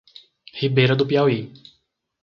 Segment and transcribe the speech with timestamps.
[0.59, 1.53] Ribeira do Piauí